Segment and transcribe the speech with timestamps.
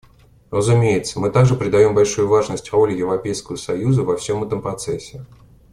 [0.49, 5.27] Разумеется, мы также придаем большую важность роли Европейского союза во всем этом процессе.